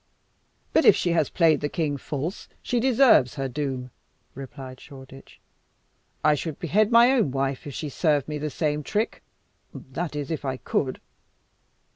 "But 0.73 0.83
if 0.83 0.95
she 0.95 1.11
has 1.11 1.29
played 1.29 1.61
the 1.61 1.69
king 1.69 1.95
false 1.95 2.49
she 2.63 2.79
deserves 2.79 3.35
her 3.35 3.47
doom," 3.47 3.91
replied 4.33 4.79
Shoreditch. 4.79 5.39
"I 6.25 6.35
would 6.43 6.57
behead 6.57 6.91
my 6.91 7.11
own 7.11 7.29
wife 7.29 7.67
if 7.67 7.75
she 7.75 7.87
served 7.87 8.27
me 8.27 8.39
the 8.39 8.49
same 8.49 8.81
trick 8.81 9.21
that 9.75 10.15
is, 10.15 10.31
if 10.31 10.43
I 10.43 10.57
could." 10.57 10.99